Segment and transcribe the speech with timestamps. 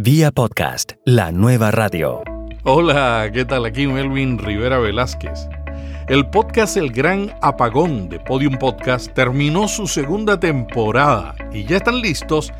[0.00, 2.22] Vía podcast, la nueva radio.
[2.62, 3.64] Hola, ¿qué tal?
[3.64, 5.48] Aquí Melvin Rivera Velázquez.
[6.06, 12.00] El podcast El Gran Apagón de Podium Podcast terminó su segunda temporada y ya están
[12.00, 12.52] listos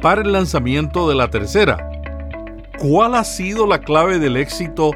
[0.00, 1.86] para el lanzamiento de la tercera.
[2.78, 4.92] ¿Cuál ha sido la clave del éxito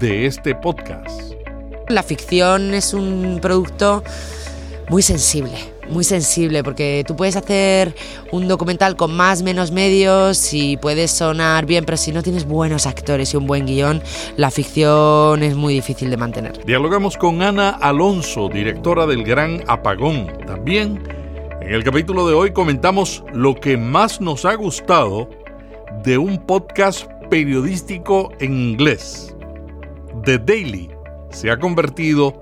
[0.00, 1.32] de este podcast?
[1.88, 4.04] La ficción es un producto
[4.90, 7.94] muy sensible muy sensible porque tú puedes hacer
[8.30, 12.86] un documental con más menos medios y puedes sonar bien, pero si no tienes buenos
[12.86, 14.02] actores y un buen guion,
[14.36, 16.64] la ficción es muy difícil de mantener.
[16.64, 20.26] Dialogamos con Ana Alonso, directora del Gran Apagón.
[20.46, 21.02] También
[21.60, 25.28] en el capítulo de hoy comentamos lo que más nos ha gustado
[26.02, 29.36] de un podcast periodístico en inglés.
[30.24, 30.90] The Daily
[31.30, 32.38] se ha convertido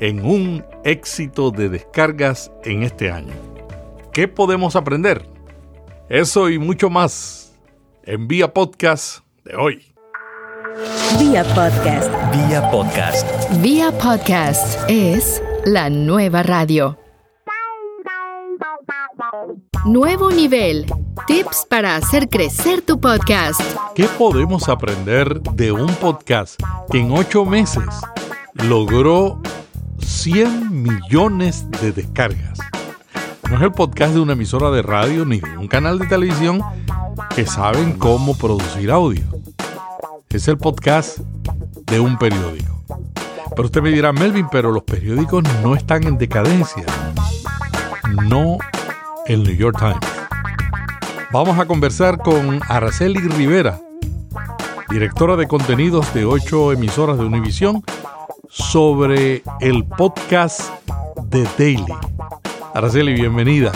[0.00, 3.34] en un éxito de descargas en este año.
[4.12, 5.28] ¿Qué podemos aprender?
[6.08, 7.58] Eso y mucho más
[8.04, 9.92] en Vía Podcast de hoy.
[11.18, 12.08] Vía Podcast.
[12.32, 13.26] Vía Podcast.
[13.60, 16.96] Vía Podcast es la nueva radio.
[19.84, 20.86] Nuevo nivel.
[21.26, 23.60] Tips para hacer crecer tu podcast.
[23.96, 26.60] ¿Qué podemos aprender de un podcast
[26.92, 27.82] que en ocho meses
[28.54, 29.40] logró
[30.00, 32.58] 100 millones de descargas.
[33.50, 36.60] No es el podcast de una emisora de radio ni de un canal de televisión
[37.34, 39.24] que saben cómo producir audio.
[40.30, 41.18] Es el podcast
[41.86, 42.82] de un periódico.
[43.54, 46.84] Pero usted me dirá, Melvin, pero los periódicos no están en decadencia.
[48.28, 48.58] No
[49.24, 49.96] el New York Times.
[51.32, 53.80] Vamos a conversar con Araceli Rivera,
[54.90, 57.82] directora de contenidos de ocho emisoras de Univisión
[58.56, 60.62] sobre el podcast
[61.24, 61.84] de Daily.
[62.74, 63.70] Araceli, bienvenida.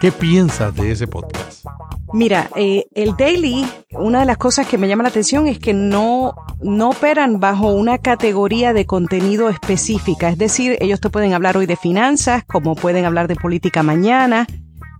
[0.00, 1.64] ¿Qué piensas de ese podcast?
[2.12, 5.72] Mira, eh, el Daily, una de las cosas que me llama la atención es que
[5.72, 10.28] no, no operan bajo una categoría de contenido específica.
[10.28, 14.46] Es decir, ellos te pueden hablar hoy de finanzas, como pueden hablar de política mañana,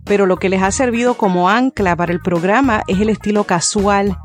[0.03, 4.17] pero lo que les ha servido como ancla para el programa es el estilo casual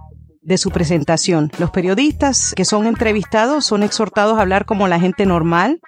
[0.45, 1.51] de su presentación.
[1.59, 5.81] Los periodistas que son entrevistados son exhortados a hablar como la gente normal,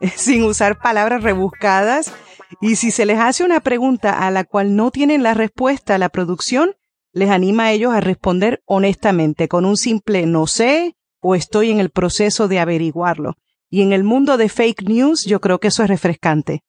[0.16, 2.12] sin usar palabras rebuscadas.
[2.60, 6.10] Y si se les hace una pregunta a la cual no tienen la respuesta, la
[6.10, 6.74] producción
[7.12, 11.80] les anima a ellos a responder honestamente, con un simple no sé o estoy en
[11.80, 13.34] el proceso de averiguarlo.
[13.70, 16.62] Y en el mundo de fake news yo creo que eso es refrescante.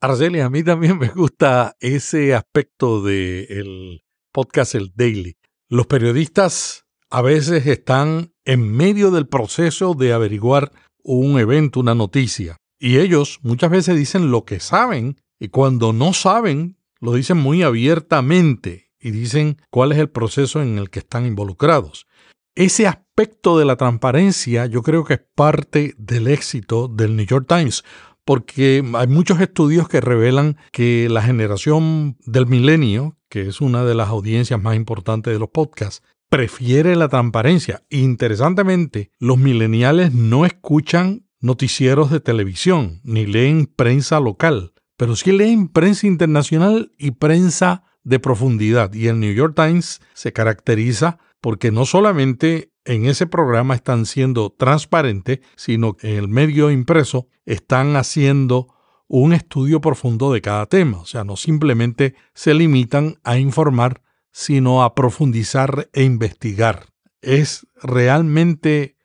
[0.00, 5.36] Araceli, a mí también me gusta ese aspecto del podcast El Daily.
[5.72, 10.70] Los periodistas a veces están en medio del proceso de averiguar
[11.02, 16.12] un evento, una noticia, y ellos muchas veces dicen lo que saben, y cuando no
[16.12, 21.24] saben, lo dicen muy abiertamente y dicen cuál es el proceso en el que están
[21.24, 22.06] involucrados.
[22.54, 27.46] Ese aspecto de la transparencia yo creo que es parte del éxito del New York
[27.48, 27.82] Times,
[28.26, 33.94] porque hay muchos estudios que revelan que la generación del milenio, que es una de
[33.94, 37.82] las audiencias más importantes de los podcasts, prefiere la transparencia.
[37.88, 45.68] Interesantemente, los mileniales no escuchan noticieros de televisión ni leen prensa local, pero sí leen
[45.68, 48.92] prensa internacional y prensa de profundidad.
[48.92, 54.50] Y el New York Times se caracteriza porque no solamente en ese programa están siendo
[54.50, 58.74] transparentes, sino que en el medio impreso están haciendo
[59.20, 60.98] un estudio profundo de cada tema.
[60.98, 64.00] O sea, no simplemente se limitan a informar,
[64.30, 66.86] sino a profundizar e investigar.
[67.20, 68.96] Es realmente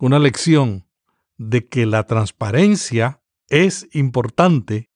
[0.00, 0.88] una lección
[1.38, 4.90] de que la transparencia es importante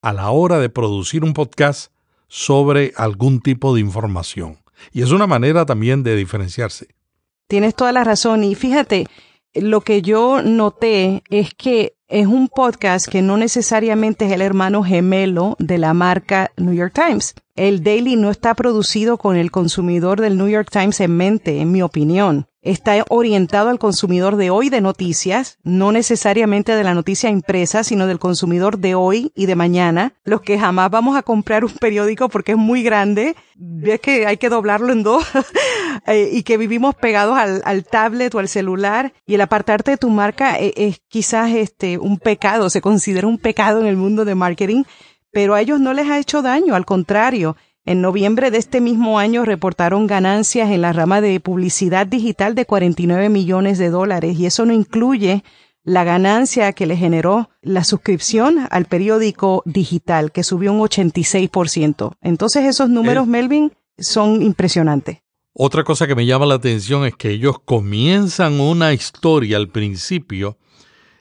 [0.00, 1.92] a la hora de producir un podcast
[2.28, 4.60] sobre algún tipo de información.
[4.92, 6.94] Y es una manera también de diferenciarse.
[7.48, 8.44] Tienes toda la razón.
[8.44, 9.08] Y fíjate,
[9.54, 14.84] lo que yo noté es que es un podcast que no necesariamente es el hermano
[14.84, 17.34] gemelo de la marca New York Times.
[17.56, 21.70] El Daily no está producido con el consumidor del New York Times en mente, en
[21.70, 22.48] mi opinión.
[22.62, 28.08] Está orientado al consumidor de hoy de noticias, no necesariamente de la noticia impresa, sino
[28.08, 32.28] del consumidor de hoy y de mañana, los que jamás vamos a comprar un periódico
[32.28, 35.24] porque es muy grande, ves que hay que doblarlo en dos,
[36.08, 40.10] eh, y que vivimos pegados al, tablet o al celular, y el apartarte de tu
[40.10, 44.34] marca es, es quizás este un pecado, se considera un pecado en el mundo de
[44.34, 44.84] marketing,
[45.34, 49.18] pero a ellos no les ha hecho daño, al contrario, en noviembre de este mismo
[49.18, 54.46] año reportaron ganancias en la rama de publicidad digital de 49 millones de dólares y
[54.46, 55.44] eso no incluye
[55.82, 62.16] la ganancia que le generó la suscripción al periódico digital, que subió un 86%.
[62.22, 65.18] Entonces esos números, Melvin, son impresionantes.
[65.52, 70.56] Otra cosa que me llama la atención es que ellos comienzan una historia al principio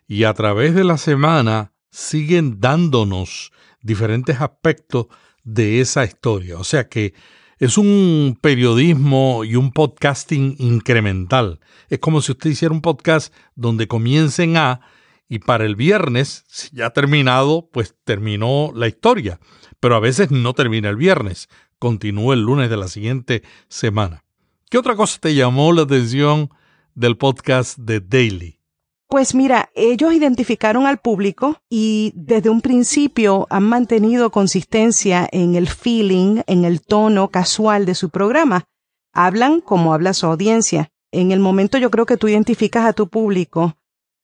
[0.07, 3.51] y a través de la semana siguen dándonos
[3.83, 5.07] diferentes aspectos
[5.43, 6.57] de esa historia.
[6.57, 7.13] O sea que
[7.59, 11.59] es un periodismo y un podcasting incremental.
[11.89, 14.81] Es como si usted hiciera un podcast donde comiencen a
[15.29, 19.39] y para el viernes, si ya ha terminado, pues terminó la historia.
[19.79, 24.23] Pero a veces no termina el viernes, continúa el lunes de la siguiente semana.
[24.69, 26.49] ¿Qué otra cosa te llamó la atención
[26.95, 28.62] del podcast de Daily?
[29.07, 35.67] Pues mira, ellos identificaron al público y desde un principio han mantenido consistencia en el
[35.67, 38.65] feeling, en el tono casual de su programa.
[39.13, 40.89] Hablan como habla su audiencia.
[41.11, 43.75] En el momento yo creo que tú identificas a tu público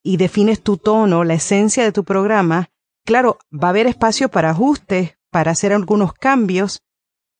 [0.02, 2.70] y defines tu tono, la esencia de tu programa,
[3.04, 6.82] claro, va a haber espacio para ajustes, para hacer algunos cambios,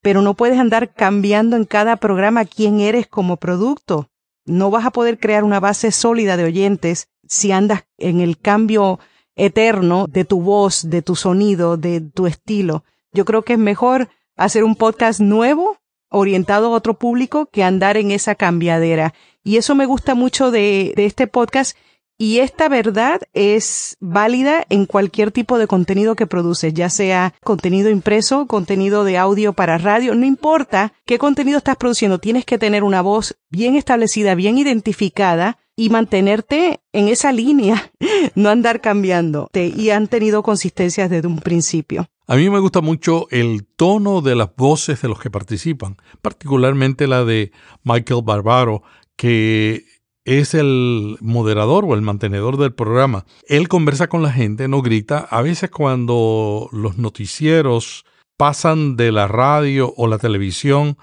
[0.02, 4.09] pero no puedes andar cambiando en cada programa quién eres como producto.
[4.50, 8.98] No vas a poder crear una base sólida de oyentes si andas en el cambio
[9.36, 12.82] eterno de tu voz, de tu sonido, de tu estilo.
[13.12, 17.96] Yo creo que es mejor hacer un podcast nuevo, orientado a otro público, que andar
[17.96, 19.14] en esa cambiadera.
[19.44, 21.76] Y eso me gusta mucho de, de este podcast
[22.22, 27.88] y esta verdad es válida en cualquier tipo de contenido que produces, ya sea contenido
[27.88, 32.84] impreso, contenido de audio para radio, no importa qué contenido estás produciendo, tienes que tener
[32.84, 37.90] una voz bien establecida, bien identificada y mantenerte en esa línea,
[38.34, 39.48] no andar cambiando.
[39.54, 42.06] Y han tenido consistencia desde un principio.
[42.26, 47.06] A mí me gusta mucho el tono de las voces de los que participan, particularmente
[47.06, 47.50] la de
[47.82, 48.82] Michael Barbaro,
[49.16, 49.86] que
[50.24, 53.24] es el moderador o el mantenedor del programa.
[53.48, 55.18] Él conversa con la gente, no grita.
[55.30, 58.04] A veces cuando los noticieros
[58.36, 60.96] pasan de la radio o la televisión,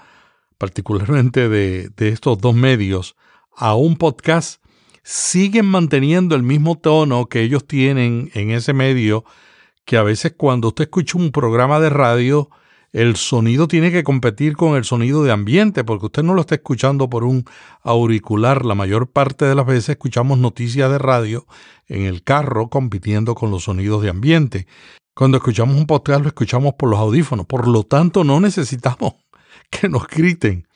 [0.58, 3.16] particularmente de, estos dos medios,
[3.56, 4.62] a un podcast,
[5.02, 9.24] siguen manteniendo el mismo tono que ellos tienen en ese medio,
[9.84, 12.50] que a veces cuando usted escucha un programa de radio,
[12.92, 16.54] el sonido tiene que competir con el sonido de ambiente, porque usted no lo está
[16.54, 17.44] escuchando por un
[17.82, 18.64] auricular.
[18.64, 21.46] La mayor parte de las veces escuchamos noticias de radio
[21.86, 24.66] en el carro compitiendo con los sonidos de ambiente.
[25.14, 29.14] Cuando escuchamos un podcast lo escuchamos por los audífonos, por lo tanto no necesitamos
[29.70, 30.66] que nos griten.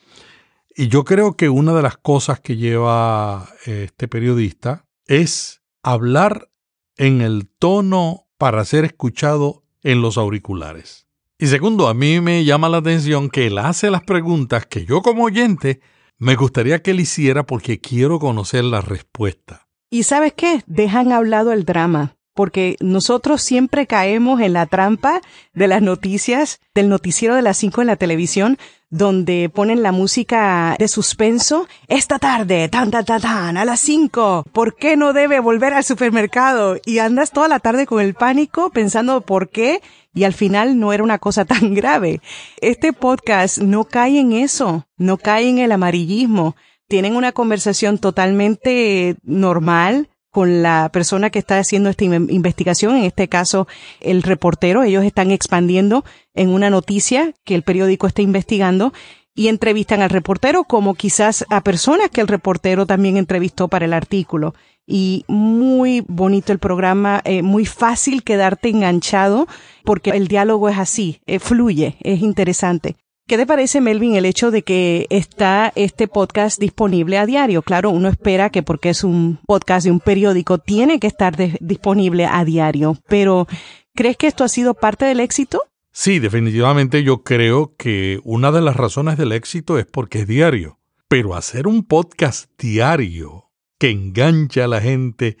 [0.75, 6.49] Y yo creo que una de las cosas que lleva este periodista es hablar
[6.97, 11.07] en el tono para ser escuchado en los auriculares.
[11.43, 15.01] Y segundo, a mí me llama la atención que él hace las preguntas que yo
[15.01, 15.81] como oyente
[16.17, 19.67] me gustaría que él hiciera porque quiero conocer la respuesta.
[19.89, 20.63] ¿Y sabes qué?
[20.67, 25.21] Dejan hablado el drama porque nosotros siempre caemos en la trampa
[25.53, 28.57] de las noticias, del noticiero de las 5 en la televisión,
[28.89, 31.67] donde ponen la música de suspenso.
[31.87, 35.83] Esta tarde, tan, tan, tan, tan, a las 5, ¿por qué no debe volver al
[35.83, 36.77] supermercado?
[36.85, 39.81] Y andas toda la tarde con el pánico pensando por qué
[40.13, 42.21] y al final no era una cosa tan grave.
[42.61, 46.55] Este podcast no cae en eso, no cae en el amarillismo.
[46.87, 53.29] Tienen una conversación totalmente normal, con la persona que está haciendo esta investigación, en este
[53.29, 53.67] caso
[54.01, 54.81] el reportero.
[54.81, 58.93] Ellos están expandiendo en una noticia que el periódico está investigando
[59.35, 63.93] y entrevistan al reportero como quizás a personas que el reportero también entrevistó para el
[63.93, 64.55] artículo.
[64.85, 69.47] Y muy bonito el programa, eh, muy fácil quedarte enganchado
[69.85, 72.97] porque el diálogo es así, eh, fluye, es interesante.
[73.25, 77.61] ¿Qué te parece, Melvin, el hecho de que está este podcast disponible a diario?
[77.61, 82.25] Claro, uno espera que porque es un podcast de un periódico tiene que estar disponible
[82.25, 83.47] a diario, pero
[83.95, 85.61] ¿crees que esto ha sido parte del éxito?
[85.93, 90.79] Sí, definitivamente yo creo que una de las razones del éxito es porque es diario.
[91.07, 93.52] Pero hacer un podcast diario
[93.83, 95.37] que enganche a la gente,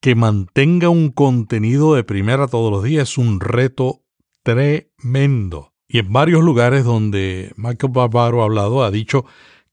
[0.00, 4.02] que mantenga un contenido de primera todos los días es un reto
[4.42, 5.72] tremendo.
[5.86, 9.26] Y en varios lugares donde Michael Barbaro ha hablado, ha dicho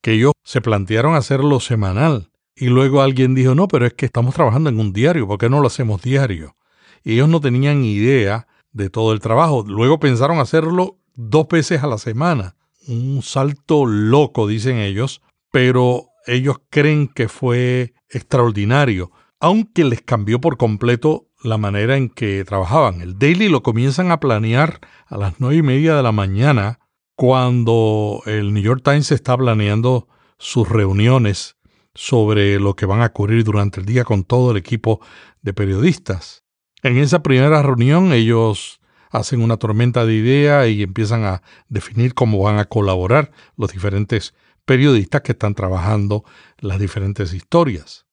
[0.04, 2.30] que ellos se plantearon hacerlo semanal.
[2.56, 5.50] Y luego alguien dijo, no, pero es que estamos trabajando en un diario, ¿por qué
[5.50, 6.56] no lo hacemos diario?
[7.04, 9.66] Y ellos no tenían idea de todo el trabajo.
[9.68, 12.56] Luego pensaron hacerlo dos veces a la semana.
[12.88, 20.58] Un salto loco, dicen ellos, pero ellos creen que fue extraordinario, aunque les cambió por
[20.58, 23.02] completo la manera en que trabajaban.
[23.02, 26.80] El daily lo comienzan a planear a las nueve y media de la mañana
[27.16, 31.58] cuando el New York Times está planeando sus reuniones
[31.94, 35.02] sobre lo que van a ocurrir durante el día con todo el equipo
[35.42, 36.44] de periodistas.
[36.84, 38.80] En esa primera reunión ellos
[39.12, 44.34] hacen una tormenta de ideas y empiezan a definir cómo van a colaborar los diferentes
[44.72, 46.24] periodistas que están trabajando
[46.60, 48.06] las diferentes historias.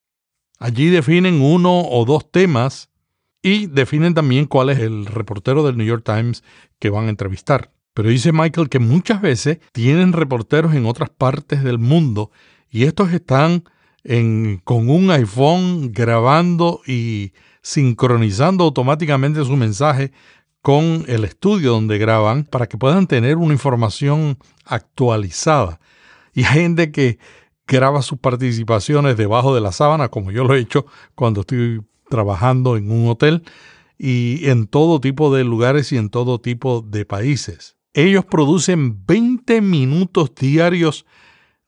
[0.59, 2.91] Allí definen uno o dos temas
[3.41, 6.43] y definen también cuál es el reportero del New York Times
[6.81, 7.71] que van a entrevistar.
[7.95, 12.33] Pero dice Michael que muchas veces tienen reporteros en otras partes del mundo
[12.69, 13.63] y estos están
[14.65, 20.11] con un iPhone grabando y sincronizando automáticamente su mensaje
[20.61, 25.79] con el estudio donde graban para que puedan tener una información actualizada.
[26.35, 27.19] Y hay gente que
[27.67, 32.77] graba sus participaciones debajo de la sábana, como yo lo he hecho cuando estoy trabajando
[32.77, 33.43] en un hotel
[33.99, 37.77] y en todo tipo de lugares y en todo tipo de países.
[37.93, 41.05] Ellos producen 20 minutos diarios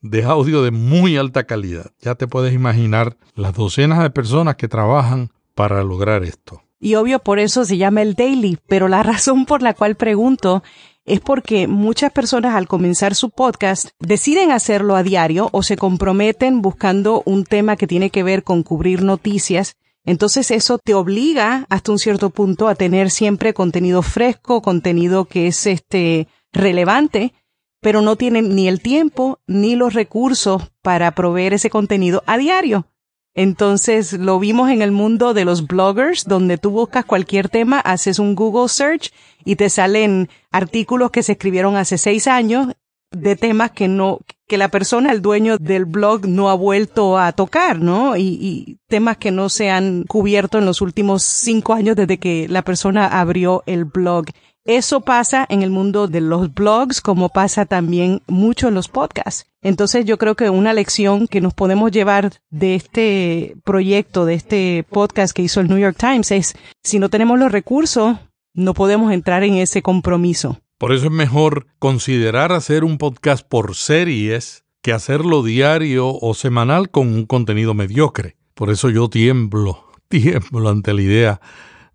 [0.00, 1.90] de audio de muy alta calidad.
[2.00, 6.62] Ya te puedes imaginar las docenas de personas que trabajan para lograr esto.
[6.78, 10.62] Y obvio por eso se llama el daily, pero la razón por la cual pregunto
[11.04, 16.62] es porque muchas personas al comenzar su podcast deciden hacerlo a diario o se comprometen
[16.62, 19.76] buscando un tema que tiene que ver con cubrir noticias.
[20.04, 25.46] Entonces eso te obliga hasta un cierto punto a tener siempre contenido fresco, contenido que
[25.46, 27.32] es este relevante,
[27.80, 32.86] pero no tienen ni el tiempo ni los recursos para proveer ese contenido a diario.
[33.34, 38.18] Entonces lo vimos en el mundo de los bloggers, donde tú buscas cualquier tema, haces
[38.18, 39.12] un Google search
[39.44, 42.68] y te salen artículos que se escribieron hace seis años
[43.12, 47.32] de temas que no, que la persona, el dueño del blog, no ha vuelto a
[47.32, 48.16] tocar, ¿no?
[48.16, 52.46] Y, y, temas que no se han cubierto en los últimos cinco años desde que
[52.48, 54.26] la persona abrió el blog.
[54.66, 59.46] Eso pasa en el mundo de los blogs como pasa también mucho en los podcasts.
[59.62, 64.84] Entonces yo creo que una lección que nos podemos llevar de este proyecto, de este
[64.90, 68.18] podcast que hizo el New York Times es, si no tenemos los recursos,
[68.52, 70.60] no podemos entrar en ese compromiso.
[70.76, 76.90] Por eso es mejor considerar hacer un podcast por series que hacerlo diario o semanal
[76.90, 78.36] con un contenido mediocre.
[78.54, 81.40] Por eso yo tiemblo, tiemblo ante la idea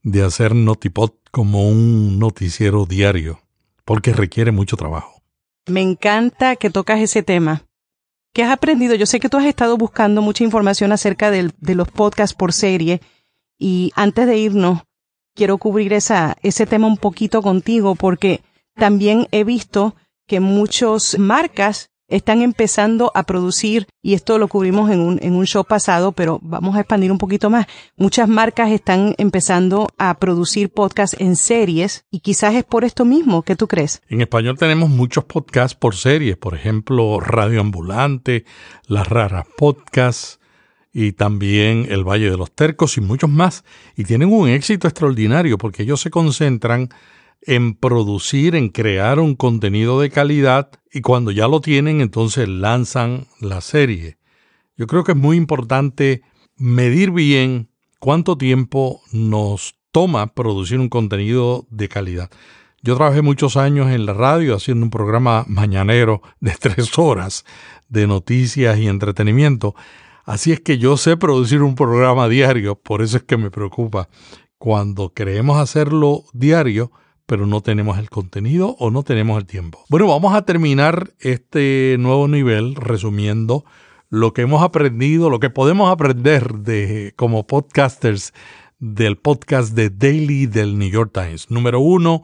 [0.04, 3.42] de hacer Notipod como un noticiero diario,
[3.84, 5.22] porque requiere mucho trabajo.
[5.68, 7.66] Me encanta que tocas ese tema.
[8.34, 8.96] ¿Qué has aprendido?
[8.96, 13.02] Yo sé que tú has estado buscando mucha información acerca de, los podcasts por serie
[13.58, 14.84] y antes de irnos,
[15.34, 18.42] quiero cubrir ese tema un poquito contigo porque
[18.74, 25.00] también he visto que muchas marcas están empezando a producir, y esto lo cubrimos en
[25.00, 27.66] un, en un show pasado, pero vamos a expandir un poquito más.
[27.98, 33.42] Muchas marcas están empezando a producir podcasts en series y quizás es por esto mismo.
[33.42, 34.02] ¿Qué tú crees?
[34.10, 38.46] En español tenemos muchos podcasts por series, por ejemplo, Radio Ambulante,
[38.88, 40.40] Las Raras Podcasts
[40.94, 43.66] y también El Valle de los Tercos y muchos más.
[43.98, 46.90] Y tienen un éxito extraordinario porque ellos se concentran
[47.42, 53.28] en producir, en crear un contenido de calidad y cuando ya lo tienen entonces lanzan
[53.40, 54.18] la serie.
[54.78, 56.22] Yo creo que es muy importante
[56.58, 62.30] medir bien cuánto tiempo nos toma producir un contenido de calidad.
[62.82, 67.46] Yo trabajé muchos años en la radio haciendo un programa mañanero de tres horas
[67.90, 69.76] de noticias y entretenimiento.
[70.24, 74.10] Así es que yo sé producir un programa diario, por eso es que me preocupa.
[74.58, 76.92] Cuando queremos hacerlo diario,
[77.26, 79.84] pero no tenemos el contenido o no tenemos el tiempo.
[79.90, 83.66] Bueno, vamos a terminar este nuevo nivel resumiendo
[84.10, 88.34] lo que hemos aprendido, lo que podemos aprender de como podcasters
[88.80, 91.50] del podcast de Daily del New York Times.
[91.50, 92.22] Número uno,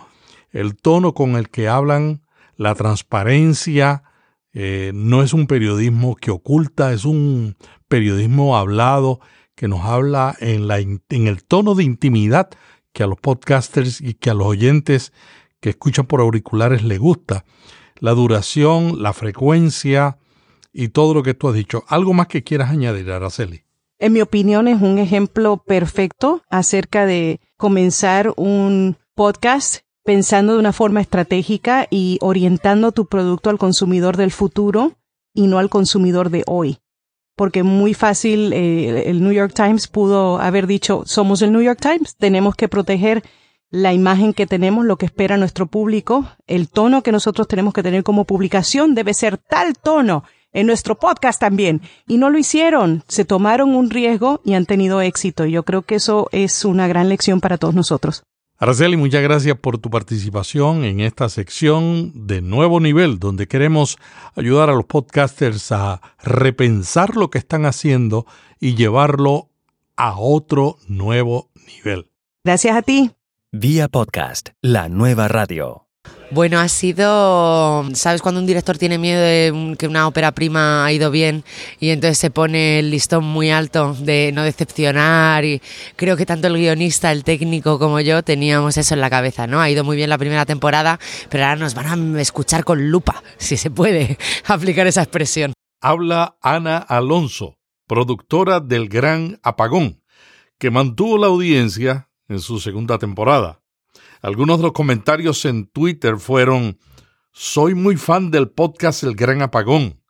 [0.51, 2.21] el tono con el que hablan,
[2.55, 4.03] la transparencia,
[4.53, 7.55] eh, no es un periodismo que oculta, es un
[7.87, 9.19] periodismo hablado
[9.55, 12.49] que nos habla en, la, en el tono de intimidad
[12.93, 15.13] que a los podcasters y que a los oyentes
[15.59, 17.45] que escuchan por auriculares les gusta.
[17.99, 20.17] La duración, la frecuencia
[20.73, 21.83] y todo lo que tú has dicho.
[21.87, 23.63] ¿Algo más que quieras añadir, Araceli?
[23.99, 30.73] En mi opinión es un ejemplo perfecto acerca de comenzar un podcast pensando de una
[30.73, 34.93] forma estratégica y orientando tu producto al consumidor del futuro
[35.33, 36.80] y no al consumidor de hoy
[37.41, 41.79] porque muy fácil eh, el New York Times pudo haber dicho, somos el New York
[41.81, 43.23] Times, tenemos que proteger
[43.71, 47.81] la imagen que tenemos, lo que espera nuestro público, el tono que nosotros tenemos que
[47.81, 51.81] tener como publicación debe ser tal tono en nuestro podcast también.
[52.07, 55.45] Y no lo hicieron, se tomaron un riesgo y han tenido éxito.
[55.45, 58.21] Yo creo que eso es una gran lección para todos nosotros.
[58.61, 63.97] Araceli, muchas gracias por tu participación en esta sección de nuevo nivel, donde queremos
[64.35, 68.27] ayudar a los podcasters a repensar lo que están haciendo
[68.59, 69.49] y llevarlo
[69.95, 72.11] a otro nuevo nivel.
[72.43, 73.09] Gracias a ti.
[73.51, 75.90] Vía podcast, la nueva radio.
[76.33, 80.91] Bueno, ha sido, ¿sabes cuando un director tiene miedo de que una ópera prima ha
[80.93, 81.43] ido bien
[81.77, 85.61] y entonces se pone el listón muy alto de no decepcionar y
[85.97, 89.59] creo que tanto el guionista, el técnico como yo teníamos eso en la cabeza, ¿no?
[89.59, 93.21] Ha ido muy bien la primera temporada, pero ahora nos van a escuchar con lupa,
[93.37, 95.51] si se puede aplicar esa expresión.
[95.81, 100.01] Habla Ana Alonso, productora del Gran Apagón,
[100.57, 103.60] que mantuvo la audiencia en su segunda temporada.
[104.21, 106.77] Algunos de los comentarios en Twitter fueron,
[107.31, 110.03] soy muy fan del podcast El Gran Apagón.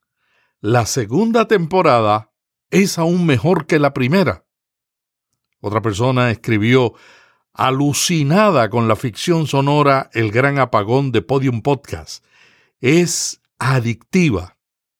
[0.60, 2.34] La segunda temporada
[2.72, 4.46] es aún mejor que la primera.
[5.62, 6.94] Otra persona escribió,
[7.54, 12.26] alucinada con la ficción sonora El Gran Apagón de Podium Podcast.
[12.82, 14.58] Es adictiva.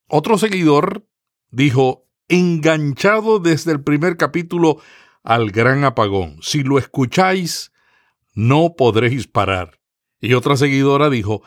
[0.08, 1.06] Otro seguidor
[1.50, 4.78] dijo, enganchado desde el primer capítulo
[5.22, 6.38] al Gran Apagón.
[6.42, 7.71] Si lo escucháis,
[8.34, 9.80] no podréis parar.
[10.20, 11.42] Y otra seguidora dijo,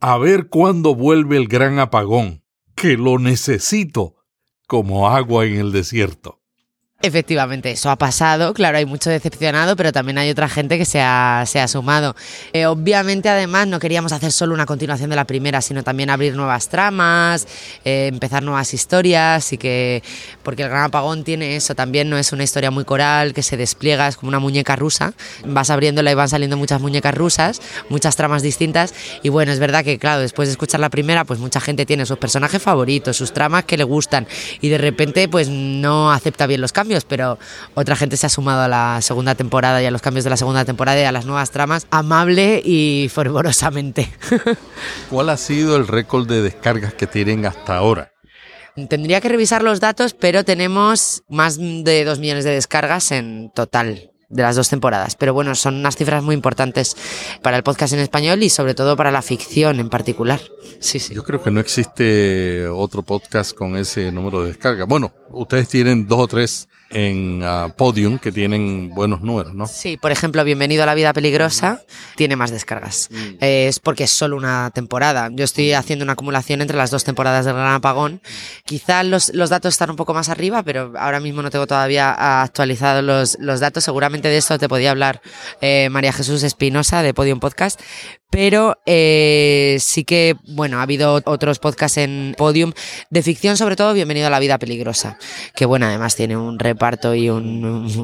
[0.00, 4.16] a ver cuándo vuelve el gran apagón, que lo necesito
[4.66, 6.43] como agua en el desierto.
[7.02, 8.54] Efectivamente, eso ha pasado.
[8.54, 12.16] Claro, hay mucho decepcionado, pero también hay otra gente que se ha, sumado.
[12.54, 16.34] Eh, obviamente, además, no queríamos hacer solo una continuación de la primera, sino también abrir
[16.34, 17.46] nuevas tramas,
[17.84, 20.02] eh, empezar nuevas historias y que.
[20.42, 23.58] Porque el Gran Apagón tiene eso también, no es una historia muy coral, que se
[23.58, 25.12] despliega, es como una muñeca rusa.
[25.44, 27.60] Vas abriéndola y van saliendo muchas muñecas rusas,
[27.90, 28.94] muchas tramas distintas.
[29.22, 32.06] Y bueno, es verdad que, claro, después de escuchar la primera, pues mucha gente tiene
[32.06, 34.26] sus personajes favoritos, sus tramas que le gustan,
[34.62, 37.38] y de repente, pues no acepta bien los cambios pero
[37.74, 40.36] otra gente se ha sumado a la segunda temporada y a los cambios de la
[40.36, 44.12] segunda temporada y a las nuevas tramas amable y fervorosamente.
[45.10, 48.12] ¿Cuál ha sido el récord de descargas que tienen hasta ahora?
[48.88, 54.13] Tendría que revisar los datos, pero tenemos más de dos millones de descargas en total
[54.28, 55.16] de las dos temporadas.
[55.16, 56.96] Pero bueno, son unas cifras muy importantes
[57.42, 60.40] para el podcast en español y sobre todo para la ficción en particular.
[60.80, 61.14] Sí, sí.
[61.14, 64.86] Yo creo que no existe otro podcast con ese número de descargas.
[64.88, 69.66] Bueno, ustedes tienen dos o tres en ah, Podium que tienen buenos números, ¿no?
[69.66, 71.82] Sí, por ejemplo, Bienvenido a la Vida Peligrosa
[72.16, 73.08] tiene más descargas.
[73.10, 73.36] Mm.
[73.40, 75.28] es porque es solo una temporada.
[75.32, 78.22] Yo estoy haciendo una acumulación entre las dos temporadas del Gran Apagón.
[78.64, 82.42] Quizá los, los datos están un poco más arriba, pero ahora mismo no tengo todavía
[82.42, 83.82] actualizados los, los datos.
[83.82, 85.20] Seguramente de esto te podía hablar
[85.60, 87.80] eh, María Jesús Espinosa de Podium Podcast,
[88.30, 92.72] pero eh, sí que, bueno, ha habido otros podcasts en Podium
[93.10, 95.18] de ficción, sobre todo Bienvenido a la Vida Peligrosa,
[95.54, 96.83] que bueno, además tiene un reparto
[97.14, 97.96] y unos,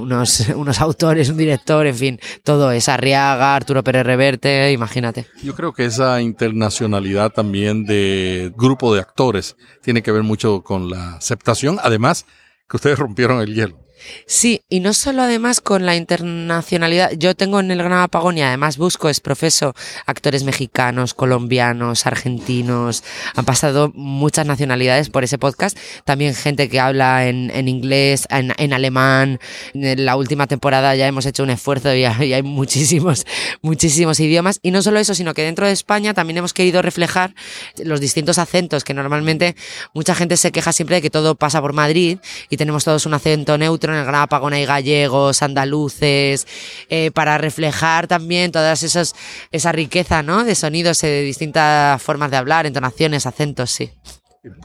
[0.54, 5.26] unos autores, un director, en fin, todo es Arriaga, Arturo Pérez Reverte, imagínate.
[5.42, 10.88] Yo creo que esa internacionalidad también de grupo de actores tiene que ver mucho con
[10.88, 12.26] la aceptación, además
[12.68, 13.78] que ustedes rompieron el hielo.
[14.26, 17.12] Sí, y no solo además con la internacionalidad.
[17.12, 19.74] Yo tengo en el Gran Apagón y además busco, es profeso,
[20.06, 23.04] actores mexicanos, colombianos, argentinos.
[23.34, 25.76] Han pasado muchas nacionalidades por ese podcast.
[26.04, 29.38] También gente que habla en, inglés, en, en, alemán.
[29.74, 33.26] En la última temporada ya hemos hecho un esfuerzo y hay muchísimos,
[33.62, 34.60] muchísimos idiomas.
[34.62, 37.34] Y no solo eso, sino que dentro de España también hemos querido reflejar
[37.82, 39.56] los distintos acentos que normalmente
[39.94, 43.14] mucha gente se queja siempre de que todo pasa por Madrid y tenemos todos un
[43.14, 46.46] acento neutro en el Gran Apagón hay gallegos, andaluces,
[46.88, 49.14] eh, para reflejar también todas esas,
[49.50, 50.44] esa riqueza ¿no?
[50.44, 53.90] de sonidos, eh, de distintas formas de hablar, entonaciones, acentos, sí.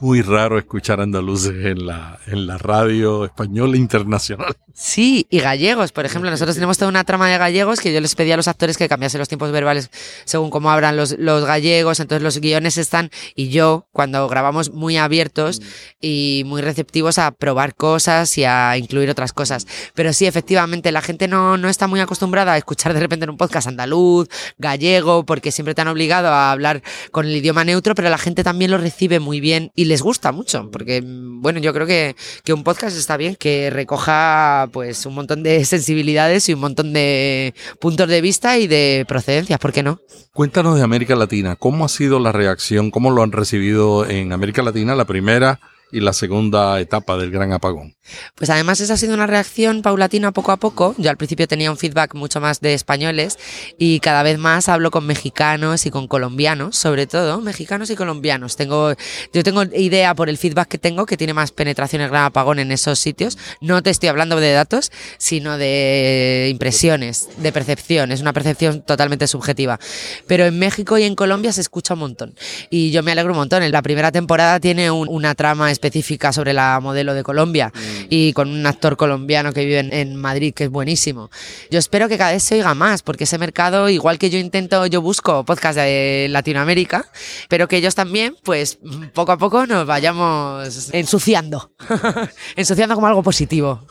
[0.00, 4.56] Muy raro escuchar andaluces en la, en la radio española internacional.
[4.72, 6.30] Sí, y gallegos, por ejemplo.
[6.30, 8.88] Nosotros tenemos toda una trama de gallegos que yo les pedí a los actores que
[8.88, 9.90] cambiasen los tiempos verbales
[10.24, 12.00] según cómo hablan los, los gallegos.
[12.00, 15.60] Entonces los guiones están, y yo, cuando grabamos, muy abiertos
[16.00, 19.66] y muy receptivos a probar cosas y a incluir otras cosas.
[19.94, 23.30] Pero sí, efectivamente, la gente no, no está muy acostumbrada a escuchar de repente en
[23.30, 27.94] un podcast andaluz, gallego, porque siempre te han obligado a hablar con el idioma neutro,
[27.94, 31.72] pero la gente también lo recibe muy bien y les gusta mucho, porque bueno, yo
[31.72, 36.54] creo que, que un podcast está bien que recoja pues un montón de sensibilidades y
[36.54, 40.00] un montón de puntos de vista y de procedencias, ¿por qué no?
[40.32, 42.90] Cuéntanos de América Latina, ¿cómo ha sido la reacción?
[42.90, 45.60] ¿Cómo lo han recibido en América Latina la primera
[45.92, 47.94] y la segunda etapa del gran apagón.
[48.34, 50.94] Pues además esa ha sido una reacción paulatina poco a poco.
[50.98, 53.38] Yo al principio tenía un feedback mucho más de españoles
[53.78, 58.56] y cada vez más hablo con mexicanos y con colombianos, sobre todo mexicanos y colombianos.
[58.56, 58.94] Tengo,
[59.32, 62.58] yo tengo idea por el feedback que tengo que tiene más penetración el gran apagón
[62.58, 63.38] en esos sitios.
[63.60, 68.12] No te estoy hablando de datos, sino de impresiones, de percepción.
[68.12, 69.78] Es una percepción totalmente subjetiva.
[70.26, 72.34] Pero en México y en Colombia se escucha un montón.
[72.70, 73.62] Y yo me alegro un montón.
[73.62, 77.72] En la primera temporada tiene una trama específica sobre la modelo de Colombia
[78.08, 81.30] y con un actor colombiano que vive en, en Madrid, que es buenísimo.
[81.70, 84.86] Yo espero que cada vez se oiga más, porque ese mercado, igual que yo intento,
[84.86, 87.06] yo busco podcast de Latinoamérica,
[87.48, 88.78] pero que ellos también, pues
[89.12, 91.72] poco a poco nos vayamos ensuciando,
[92.56, 93.86] ensuciando como algo positivo.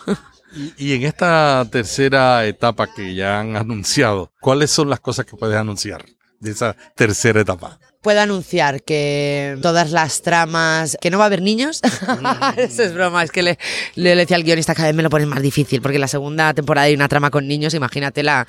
[0.78, 5.58] Y, en esta tercera etapa que ya han anunciado, ¿cuáles son las cosas que puedes
[5.58, 6.06] anunciar
[6.40, 7.80] de esa tercera etapa?
[8.06, 11.82] Puedo anunciar que todas las tramas, que no va a haber niños,
[12.58, 13.58] eso es broma, es que le,
[13.96, 16.86] le, decía al guionista cada vez me lo pones más difícil, porque la segunda temporada
[16.86, 18.46] hay una trama con niños, imagínate la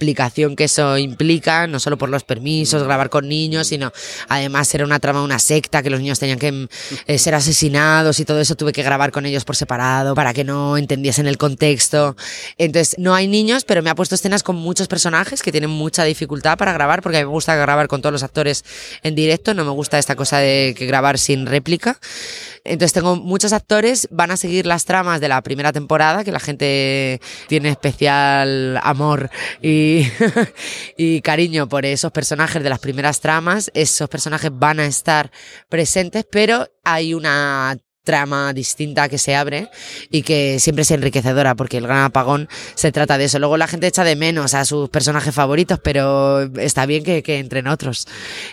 [0.00, 3.92] explicación que eso implica, no solo por los permisos, grabar con niños, sino
[4.28, 6.68] además era una trama, una secta, que los niños tenían que
[7.06, 10.42] eh, ser asesinados y todo eso tuve que grabar con ellos por separado para que
[10.42, 12.16] no entendiesen el contexto.
[12.56, 16.02] Entonces, no hay niños, pero me ha puesto escenas con muchos personajes que tienen mucha
[16.04, 18.64] dificultad para grabar, porque a mí me gusta grabar con todos los actores
[19.02, 21.98] en directo, no me gusta esta cosa de que grabar sin réplica.
[22.64, 26.40] Entonces tengo muchos actores, van a seguir las tramas de la primera temporada, que la
[26.40, 29.30] gente tiene especial amor
[29.62, 30.06] y,
[30.96, 33.70] y cariño por esos personajes de las primeras tramas.
[33.74, 35.30] Esos personajes van a estar
[35.68, 37.76] presentes, pero hay una
[38.10, 39.70] trama distinta que se abre
[40.10, 43.38] y que siempre es enriquecedora porque el gran apagón se trata de eso.
[43.38, 47.68] Luego la gente echa de menos a sus personajes favoritos, pero está bien que, entren
[47.68, 48.08] otros.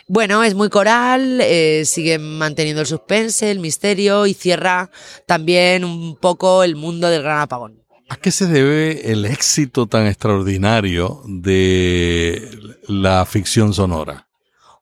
[0.08, 4.92] Bueno, es muy coral, eh, sigue manteniendo el suspense, el misterio y cierra
[5.26, 7.82] también un poco el mundo del gran apagón.
[8.10, 14.27] ¿A qué se debe el éxito tan extraordinario de la ficción sonora?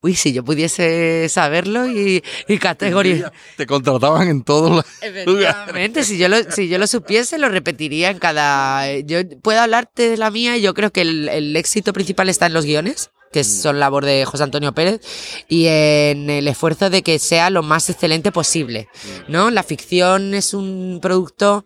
[0.05, 3.31] Uy, si yo pudiese saberlo y, y categoría.
[3.57, 8.11] Te contrataban en todos los Efectivamente, si yo, lo, si yo lo supiese, lo repetiría
[8.11, 8.99] en cada.
[8.99, 12.45] Yo puedo hablarte de la mía y yo creo que el, el éxito principal está
[12.45, 13.43] en los guiones que mm.
[13.43, 15.01] son labor de José Antonio Pérez,
[15.49, 18.87] y en el esfuerzo de que sea lo más excelente posible,
[19.27, 19.31] mm.
[19.31, 19.51] ¿no?
[19.51, 21.65] La ficción es un producto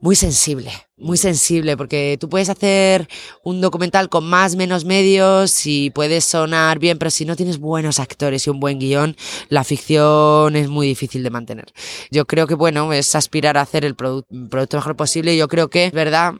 [0.00, 3.08] muy sensible, muy sensible, porque tú puedes hacer
[3.42, 7.98] un documental con más, menos medios y puedes sonar bien, pero si no tienes buenos
[7.98, 9.16] actores y un buen guion,
[9.48, 11.72] la ficción es muy difícil de mantener.
[12.10, 15.36] Yo creo que, bueno, es aspirar a hacer el producto mejor posible.
[15.36, 16.34] Yo creo que es verdad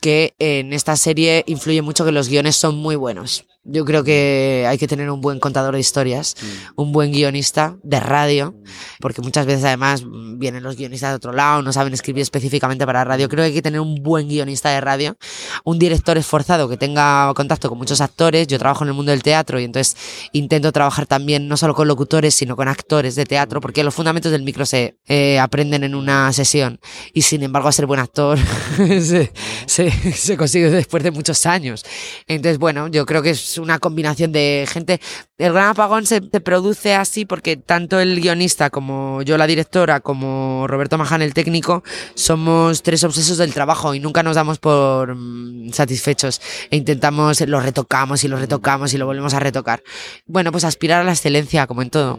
[0.00, 3.47] que en esta serie influye mucho que los guiones son muy buenos.
[3.70, 6.80] Yo creo que hay que tener un buen contador de historias, mm.
[6.80, 8.64] un buen guionista de radio, mm.
[9.00, 10.04] porque muchas veces además
[10.38, 13.28] vienen los guionistas de otro lado, no saben escribir específicamente para radio.
[13.28, 15.18] Creo que hay que tener un buen guionista de radio,
[15.64, 18.46] un director esforzado que tenga contacto con muchos actores.
[18.46, 19.96] Yo trabajo en el mundo del teatro y entonces
[20.32, 24.32] intento trabajar también no solo con locutores, sino con actores de teatro, porque los fundamentos
[24.32, 26.80] del micro se eh, aprenden en una sesión
[27.12, 28.38] y sin embargo a ser buen actor
[28.76, 29.30] se,
[29.66, 31.84] se, se consigue después de muchos años.
[32.26, 35.00] Entonces, bueno, yo creo que es una combinación de gente.
[35.36, 40.66] El Gran Apagón se, produce así porque tanto el guionista como yo la directora, como
[40.66, 41.82] Roberto Maján el técnico,
[42.14, 46.40] somos tres obsesos del trabajo y nunca nos damos por mm, satisfechos
[46.70, 49.82] e intentamos, lo retocamos y lo retocamos y lo volvemos a retocar.
[50.26, 52.18] Bueno, pues aspirar a la excelencia como en todo.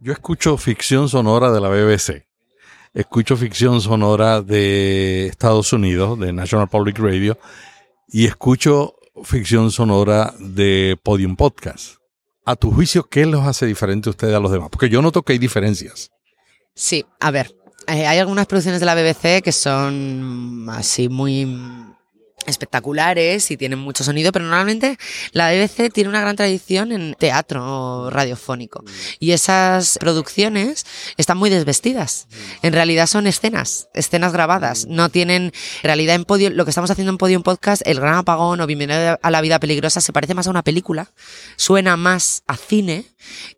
[0.00, 2.26] Yo escucho ficción sonora de la BBC
[2.96, 7.38] escucho ficción sonora de Estados Unidos, de National Public Radio,
[8.08, 11.96] y escucho ficción sonora de Podium Podcast.
[12.44, 14.68] A tu juicio, ¿qué los hace diferentes a ustedes a los demás?
[14.70, 16.10] Porque yo noto que hay diferencias.
[16.74, 17.56] Sí, a ver,
[17.88, 21.46] eh, hay algunas producciones de la BBC que son así muy
[22.46, 24.98] espectaculares y tienen mucho sonido, pero normalmente
[25.32, 28.84] la BBC tiene una gran tradición en teatro radiofónico.
[29.18, 32.28] Y esas producciones están muy desvestidas.
[32.62, 37.10] En realidad son escenas, escenas grabadas, no tienen realidad en podio, lo que estamos haciendo
[37.10, 40.46] en Podium Podcast, El Gran Apagón o Bienvenido a la Vida Peligrosa se parece más
[40.46, 41.10] a una película,
[41.56, 43.06] suena más a cine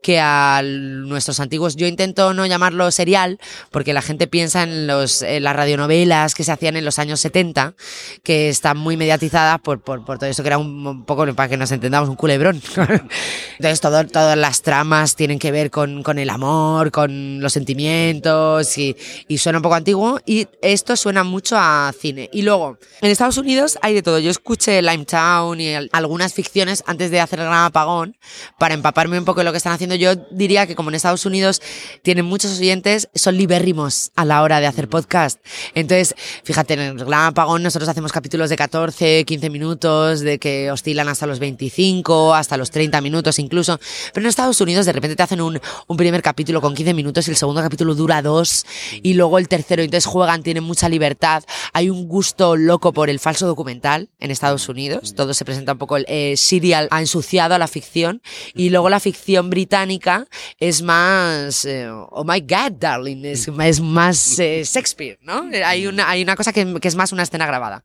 [0.02, 3.38] que a nuestros antiguos, yo intento no llamarlo serial
[3.70, 7.20] porque la gente piensa en los en las radionovelas que se hacían en los años
[7.20, 7.74] 70
[8.22, 11.56] que están muy mediatizadas por, por, por, todo eso que era un, poco, para que
[11.56, 12.60] nos entendamos, un culebrón.
[12.76, 18.76] Entonces todo, todas las tramas tienen que ver con, con el amor, con los sentimientos
[18.78, 18.96] y,
[19.28, 22.28] y, suena un poco antiguo y esto suena mucho a cine.
[22.32, 24.18] Y luego, en Estados Unidos hay de todo.
[24.18, 28.16] Yo escuché Limetown y algunas ficciones antes de hacer el gran apagón
[28.58, 29.94] para empaparme un poco de lo que están haciendo.
[29.94, 31.60] Yo diría que como en Estados Unidos
[32.02, 35.40] tienen muchos oyentes, son libérrimos a la hora de hacer podcast.
[35.74, 36.14] Entonces,
[36.44, 41.08] fíjate, en el gran apagón nosotros hacemos capítulos de 14, 15 minutos, de que oscilan
[41.08, 43.78] hasta los 25, hasta los 30 minutos incluso.
[44.12, 47.28] Pero en Estados Unidos de repente te hacen un, un primer capítulo con 15 minutos
[47.28, 48.66] y el segundo capítulo dura dos
[49.00, 51.44] y luego el tercero, entonces juegan, tienen mucha libertad.
[51.72, 55.14] Hay un gusto loco por el falso documental en Estados Unidos.
[55.14, 58.22] Todo se presenta un poco, el eh, serial ha ensuciado a la ficción
[58.54, 60.26] y luego la ficción británica
[60.58, 65.44] es más, eh, oh my god, darling, es, es más eh, Shakespeare, ¿no?
[65.64, 67.84] Hay una, hay una cosa que, que es más una escena grabada.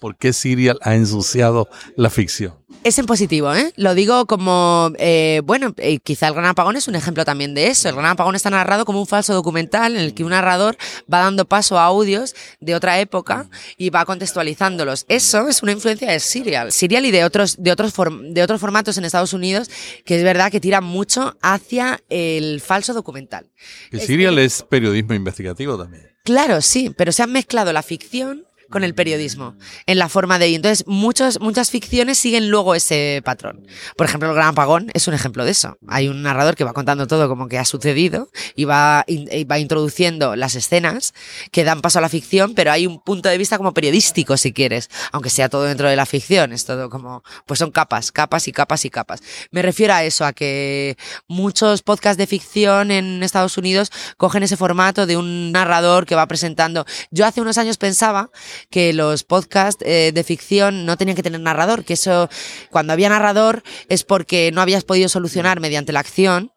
[0.00, 2.54] ¿Por qué Serial ha ensuciado la ficción?
[2.82, 3.72] Es en positivo, ¿eh?
[3.76, 7.68] Lo digo como, eh, bueno, eh, quizá el Gran Apagón es un ejemplo también de
[7.68, 7.88] eso.
[7.88, 10.76] El Gran Apagón está narrado como un falso documental en el que un narrador
[11.10, 15.06] va dando paso a audios de otra época y va contextualizándolos.
[15.08, 16.72] Eso es una influencia de Serial.
[16.72, 19.70] Serial y de otros, de otros, de otros formatos en Estados Unidos
[20.04, 23.50] que es verdad que tiran mucho hacia el falso documental.
[23.90, 26.10] El Serial es periodismo investigativo también.
[26.24, 29.56] Claro, sí, pero se han mezclado la ficción con el periodismo,
[29.86, 30.52] en la forma de...
[30.52, 33.64] Entonces, muchos, muchas ficciones siguen luego ese patrón.
[33.96, 35.78] Por ejemplo, El Gran Apagón es un ejemplo de eso.
[35.86, 39.60] Hay un narrador que va contando todo como que ha sucedido y va, y va
[39.60, 41.14] introduciendo las escenas
[41.52, 44.52] que dan paso a la ficción, pero hay un punto de vista como periodístico, si
[44.52, 48.48] quieres, aunque sea todo dentro de la ficción, es todo como, pues son capas, capas
[48.48, 49.22] y capas y capas.
[49.52, 50.96] Me refiero a eso, a que
[51.28, 56.26] muchos podcasts de ficción en Estados Unidos cogen ese formato de un narrador que va
[56.26, 56.84] presentando.
[57.12, 58.30] Yo hace unos años pensaba
[58.70, 62.28] que los podcasts eh, de ficción no tenían que tener narrador, que eso,
[62.70, 66.50] cuando había narrador es porque no habías podido solucionar mediante la acción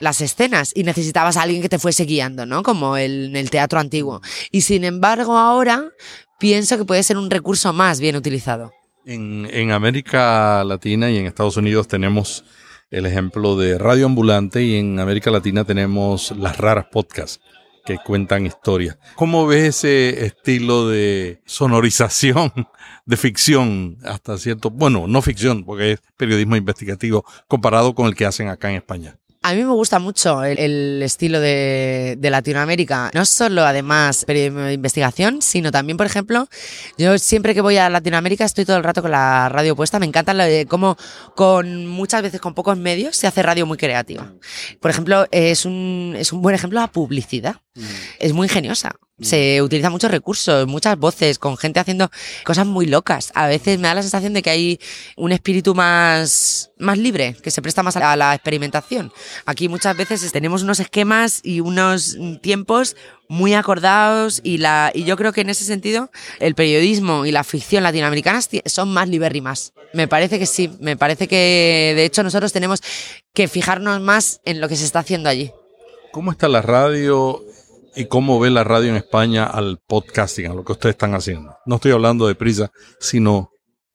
[0.00, 2.62] las escenas y necesitabas a alguien que te fuese guiando, ¿no?
[2.62, 4.20] Como en el teatro antiguo.
[4.50, 5.90] Y sin embargo ahora
[6.38, 8.72] pienso que puede ser un recurso más bien utilizado.
[9.04, 12.44] En, en América Latina y en Estados Unidos tenemos
[12.90, 17.40] el ejemplo de Radio Ambulante y en América Latina tenemos las raras podcasts
[17.84, 18.98] que cuentan historias.
[19.14, 22.52] ¿Cómo ves ese estilo de sonorización
[23.06, 28.26] de ficción hasta cierto, bueno, no ficción, porque es periodismo investigativo, comparado con el que
[28.26, 29.18] hacen acá en España?
[29.44, 33.10] A mí me gusta mucho el, estilo de, Latinoamérica.
[33.12, 36.48] No solo, además, periodismo de investigación, sino también, por ejemplo,
[36.96, 39.98] yo siempre que voy a Latinoamérica estoy todo el rato con la radio puesta.
[39.98, 40.32] Me encanta
[40.68, 40.96] cómo,
[41.34, 44.32] con muchas veces con pocos medios, se hace radio muy creativa.
[44.78, 47.56] Por ejemplo, es un, es un buen ejemplo la publicidad.
[47.74, 47.82] Mm.
[48.18, 48.96] Es muy ingeniosa.
[49.20, 52.10] Se utilizan muchos recursos, muchas voces, con gente haciendo
[52.44, 53.30] cosas muy locas.
[53.34, 54.80] A veces me da la sensación de que hay
[55.16, 59.12] un espíritu más, más libre, que se presta más a la experimentación.
[59.46, 62.96] Aquí muchas veces tenemos unos esquemas y unos tiempos
[63.28, 67.44] muy acordados y, la, y yo creo que en ese sentido el periodismo y la
[67.44, 69.72] ficción latinoamericanas son más libérrimas.
[69.94, 72.82] Me parece que sí, me parece que de hecho nosotros tenemos
[73.32, 75.52] que fijarnos más en lo que se está haciendo allí.
[76.10, 77.42] ¿Cómo está la radio
[77.94, 81.56] y cómo ve la radio en España al podcasting, a lo que ustedes están haciendo.
[81.66, 83.50] No estoy hablando de prisa, sino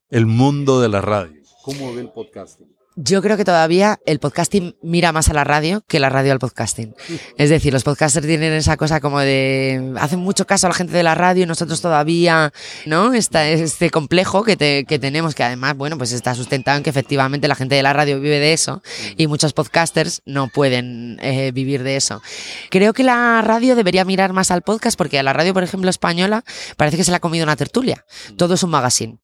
[0.09, 1.41] el mundo de la radio.
[1.63, 2.76] ¿Cómo ve el podcasting?
[2.99, 6.39] Yo creo que todavía el podcasting mira más a la radio que la radio al
[6.39, 6.95] podcasting.
[7.37, 10.93] Es decir, los podcasters tienen esa cosa como de hacen mucho caso a la gente
[10.93, 12.51] de la radio y nosotros todavía,
[12.87, 13.13] ¿no?
[13.13, 14.57] Está este complejo que,
[14.87, 17.93] que tenemos, que además, bueno, pues está sustentado en que efectivamente la gente de la
[17.93, 18.81] radio vive de eso
[19.15, 22.23] y muchos podcasters no pueden eh, vivir de eso.
[22.71, 25.91] Creo que la radio debería mirar más al podcast porque a la radio, por ejemplo,
[25.91, 26.43] española,
[26.77, 28.05] parece que se le ha comido una tertulia.
[28.37, 29.19] Todo es un magazine.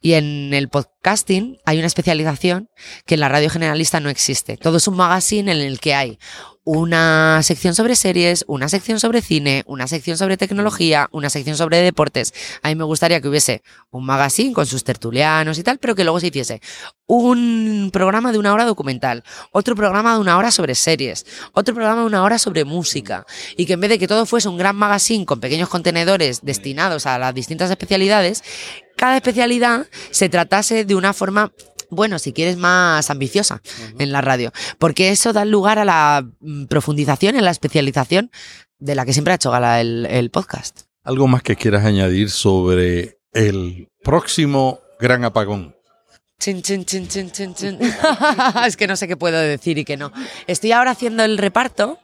[0.00, 2.70] Y en el podcasting hay una especialización
[3.04, 4.56] que la radio generalista no existe.
[4.56, 6.18] Todo es un magazine en el que hay
[6.66, 11.80] una sección sobre series, una sección sobre cine, una sección sobre tecnología, una sección sobre
[11.80, 12.34] deportes.
[12.60, 16.02] A mí me gustaría que hubiese un magazine con sus tertulianos y tal, pero que
[16.02, 16.60] luego se hiciese
[17.06, 22.00] un programa de una hora documental, otro programa de una hora sobre series, otro programa
[22.00, 23.26] de una hora sobre música,
[23.56, 27.06] y que en vez de que todo fuese un gran magazine con pequeños contenedores destinados
[27.06, 28.42] a las distintas especialidades,
[28.96, 31.52] cada especialidad se tratase de una forma
[31.90, 33.62] bueno, si quieres más ambiciosa
[33.98, 38.30] en la radio, porque eso da lugar a la mm, profundización, en la especialización
[38.78, 40.82] de la que siempre ha hecho gala el, podcast.
[41.02, 45.74] ¿Algo más que quieras añadir sobre el próximo gran apagón?
[46.38, 47.78] Chin, chin, chin, chin, chin, chin.
[48.66, 50.12] es que no sé qué puedo decir y qué no.
[50.46, 51.98] Estoy ahora haciendo el reparto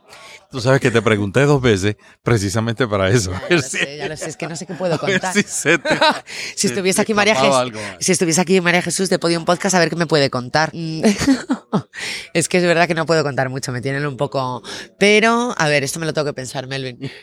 [0.53, 3.33] Tú sabes que te pregunté dos veces precisamente para eso.
[3.49, 5.35] Ya lo sé, ya lo sé, es que no sé qué puedo contar.
[6.55, 9.89] Si, estuviese aquí María Jesús, si estuviese aquí María Jesús de Podium Podcast a ver
[9.89, 10.71] qué me puede contar.
[10.75, 11.03] Mm.
[12.35, 14.63] es que es verdad que no puedo contar mucho, me tienen un poco.
[14.99, 16.99] Pero, a ver, esto me lo tengo que pensar, Melvin.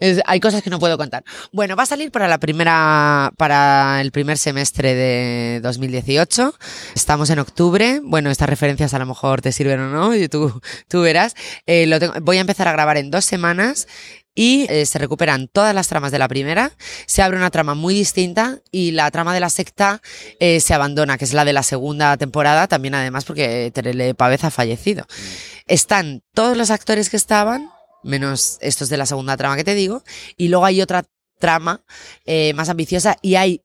[0.00, 1.24] Eh, hay cosas que no puedo contar.
[1.52, 6.54] Bueno, va a salir para la primera, para el primer semestre de 2018.
[6.94, 8.00] Estamos en octubre.
[8.02, 10.14] Bueno, estas referencias a lo mejor te sirven o no.
[10.14, 11.02] Y tú, tú
[11.66, 13.86] eh, voy a empezar a grabar en dos semanas
[14.34, 16.72] y eh, se recuperan todas las tramas de la primera,
[17.06, 20.00] se abre una trama muy distinta y la trama de la secta
[20.40, 24.44] eh, se abandona, que es la de la segunda temporada, también además porque Terele Pavez
[24.44, 25.06] ha fallecido.
[25.66, 27.68] Están todos los actores que estaban,
[28.02, 30.02] menos estos de la segunda trama que te digo,
[30.36, 31.04] y luego hay otra
[31.38, 31.82] trama
[32.24, 33.62] eh, más ambiciosa y hay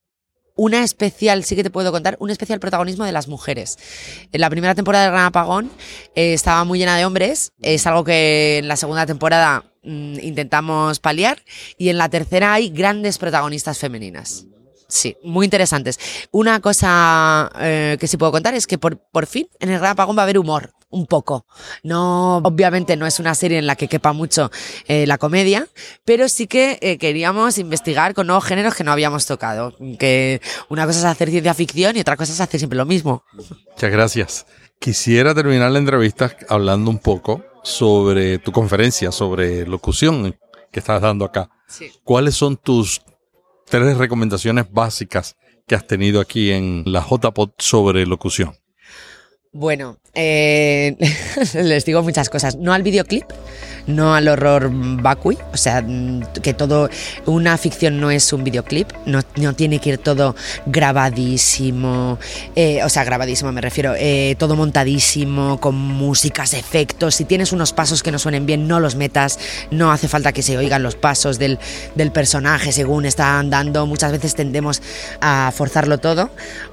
[0.58, 3.78] una especial, sí que te puedo contar, un especial protagonismo de las mujeres.
[4.34, 5.72] En la primera temporada de Gran Apagón
[6.15, 11.00] eh, estaba muy llena de hombres, es algo que en la segunda temporada mm, intentamos
[11.00, 11.41] paliar,
[11.78, 14.46] y en la tercera hay grandes protagonistas femeninas.
[14.89, 16.00] Sí, muy interesantes.
[16.32, 19.91] Una cosa eh, que sí puedo contar es que por, por fin en el Gran
[19.91, 21.45] Apagón va a haber humor, un poco.
[21.84, 24.52] No, obviamente no es una serie en la que quepa mucho
[24.88, 25.67] eh, la comedia,
[26.06, 29.76] pero sí que eh, queríamos investigar con nuevos géneros que no habíamos tocado.
[30.00, 33.23] Que una cosa es hacer ciencia ficción y otra cosa es hacer siempre lo mismo.
[33.34, 34.45] Muchas gracias.
[34.80, 40.38] Quisiera terminar la entrevista hablando un poco sobre tu conferencia, sobre locución
[40.71, 41.50] que estás dando acá.
[42.04, 43.02] ¿Cuáles son tus
[43.65, 45.36] tres recomendaciones básicas
[45.67, 48.56] que has tenido aquí en la JPod sobre locución.
[49.54, 50.96] Bueno, eh,
[51.54, 52.56] les digo muchas cosas.
[52.58, 53.26] No al videoclip,
[53.88, 55.84] no al horror vacui, o sea,
[56.44, 56.90] que todo,
[57.26, 62.20] una ficción no es un videoclip, no, no tiene que ir todo grabadísimo,
[62.56, 67.72] eh, o sea, grabadísimo me refiero, eh, todo montadísimo, con músicas, efectos, si tienes unos
[67.72, 69.40] pasos que no suenen bien, no los metas,
[69.72, 71.58] no hace falta que se oigan los pasos del,
[71.96, 74.82] del personaje según está andando, muchas veces tendemos
[75.22, 76.30] a forzarlo todo.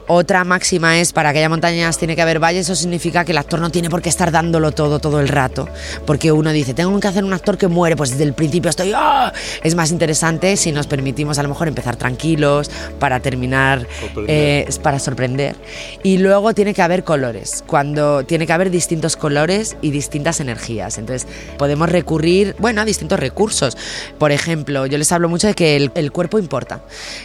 [0.07, 3.38] Otra máxima es, para que haya montañas tiene que haber valles, eso significa que el
[3.38, 5.67] actor no tiene por qué estar dándolo todo todo el rato,
[6.07, 8.93] porque uno dice, tengo que hacer un actor que muere, pues desde el principio estoy,
[8.95, 9.33] ¡ah!
[9.62, 13.87] es más interesante si nos permitimos a lo mejor empezar tranquilos para terminar,
[14.29, 15.57] eh, para sorprender.
[16.03, 20.99] Y luego tiene que haber colores, cuando tiene que haber distintos colores y distintas energías.
[20.99, 23.77] Entonces podemos recurrir, bueno, a distintos recursos.
[24.19, 26.83] Por ejemplo, yo les hablo mucho de que el, el cuerpo importa.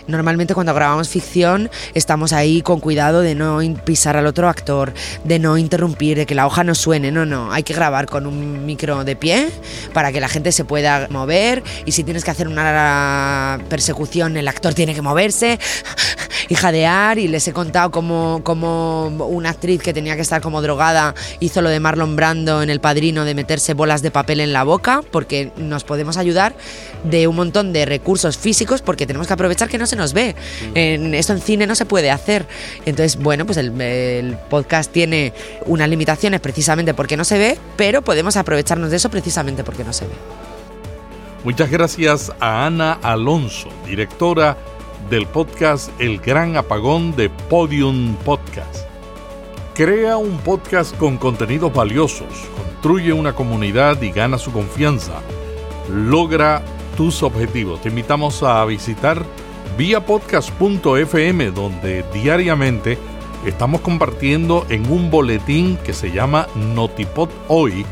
[0.07, 5.39] Normalmente cuando grabamos ficción estamos ahí con cuidado de no pisar al otro actor, de
[5.39, 7.11] no interrumpir, de que la hoja no suene.
[7.11, 9.49] No, no, hay que grabar con un micro de pie
[9.91, 14.47] para que la gente se pueda mover y si tienes que hacer una persecución el
[14.47, 15.57] actor tiene que moverse
[16.47, 20.61] y jadear y les he contado cómo, cómo una actriz que tenía que estar como
[20.61, 24.53] drogada hizo lo de Marlon Brando en El Padrino de meterse bolas de papel en
[24.53, 26.55] la boca porque nos podemos ayudar
[27.03, 30.35] de un montón de recursos físicos porque tenemos que aprovechar que no se nos ve.
[30.73, 32.45] En, esto en cine no se puede hacer.
[32.85, 35.33] Entonces, bueno, pues el, podcast tiene
[35.65, 39.93] unas limitaciones precisamente porque no se ve, pero podemos aprovecharnos de eso precisamente porque no
[39.93, 40.13] se ve.
[41.43, 44.57] Muchas gracias a Ana Alonso, directora
[45.09, 48.85] del podcast El Gran Apagón de Podium Podcast.
[49.73, 55.21] Crea un podcast con contenidos valiosos, construye una comunidad y gana su confianza.
[55.89, 56.61] Logra
[56.97, 57.81] tus objetivos.
[57.81, 59.25] Te invitamos a visitar
[59.77, 62.97] viapodcast.fm donde diariamente
[63.45, 67.85] estamos compartiendo en un boletín que se llama Notipod Hoy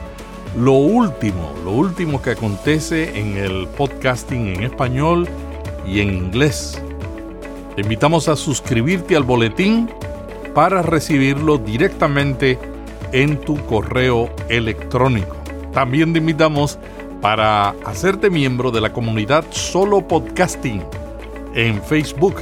[0.56, 5.28] lo último, lo último que acontece en el podcasting en español
[5.86, 6.82] y en inglés.
[7.76, 9.90] Te invitamos a suscribirte al boletín
[10.56, 12.58] para recibirlo directamente
[13.12, 15.36] en tu correo electrónico.
[15.74, 16.80] También te invitamos
[17.22, 20.82] para hacerte miembro de la comunidad Solo Podcasting
[21.58, 22.36] en Facebook.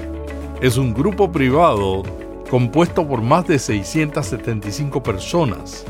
[0.62, 2.04] Es un grupo privado
[2.52, 5.84] compuesto por más de 675 personas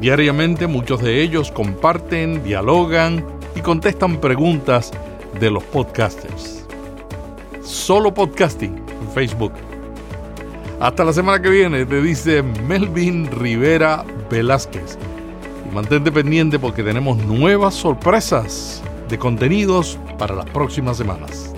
[0.00, 3.24] Diariamente muchos de ellos comparten, dialogan
[3.56, 4.92] y contestan preguntas
[5.40, 6.64] de los podcasters.
[7.64, 9.52] Solo podcasting en Facebook.
[10.78, 14.96] Hasta la semana que viene, te dice Melvin Rivera Velázquez.
[15.68, 21.57] Y mantente pendiente porque tenemos nuevas sorpresas de contenidos para las próximas semanas.